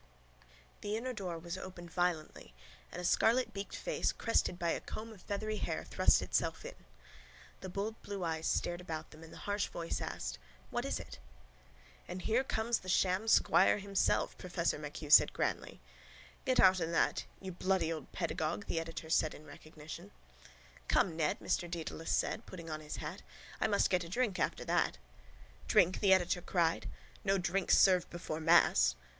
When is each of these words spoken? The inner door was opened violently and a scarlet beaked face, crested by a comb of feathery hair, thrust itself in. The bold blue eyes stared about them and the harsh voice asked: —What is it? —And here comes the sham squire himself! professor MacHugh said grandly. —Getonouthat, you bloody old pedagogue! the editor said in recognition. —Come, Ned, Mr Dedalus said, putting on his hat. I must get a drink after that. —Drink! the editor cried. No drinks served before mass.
The 0.81 0.97
inner 0.97 1.13
door 1.13 1.37
was 1.37 1.59
opened 1.59 1.91
violently 1.91 2.55
and 2.91 2.99
a 2.99 3.05
scarlet 3.05 3.53
beaked 3.53 3.75
face, 3.75 4.11
crested 4.11 4.57
by 4.57 4.71
a 4.71 4.79
comb 4.81 5.11
of 5.13 5.21
feathery 5.21 5.57
hair, 5.57 5.83
thrust 5.83 6.23
itself 6.23 6.65
in. 6.65 6.73
The 7.59 7.69
bold 7.69 8.01
blue 8.01 8.23
eyes 8.23 8.47
stared 8.47 8.81
about 8.81 9.11
them 9.11 9.21
and 9.23 9.31
the 9.31 9.37
harsh 9.45 9.67
voice 9.67 10.01
asked: 10.01 10.39
—What 10.71 10.85
is 10.85 10.99
it? 10.99 11.19
—And 12.07 12.23
here 12.23 12.43
comes 12.43 12.79
the 12.79 12.89
sham 12.89 13.27
squire 13.27 13.77
himself! 13.77 14.35
professor 14.39 14.79
MacHugh 14.79 15.11
said 15.11 15.33
grandly. 15.33 15.79
—Getonouthat, 16.47 17.25
you 17.39 17.51
bloody 17.51 17.93
old 17.93 18.11
pedagogue! 18.11 18.65
the 18.65 18.79
editor 18.79 19.07
said 19.07 19.35
in 19.35 19.45
recognition. 19.45 20.09
—Come, 20.87 21.15
Ned, 21.15 21.39
Mr 21.39 21.69
Dedalus 21.69 22.09
said, 22.11 22.47
putting 22.47 22.71
on 22.71 22.79
his 22.79 22.95
hat. 22.95 23.21
I 23.59 23.67
must 23.67 23.91
get 23.91 24.03
a 24.03 24.09
drink 24.09 24.39
after 24.39 24.65
that. 24.65 24.97
—Drink! 25.67 25.99
the 25.99 26.11
editor 26.11 26.41
cried. 26.41 26.89
No 27.23 27.37
drinks 27.37 27.77
served 27.77 28.09
before 28.09 28.39
mass. 28.39 28.95